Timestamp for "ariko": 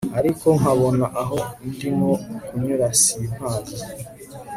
0.19-0.47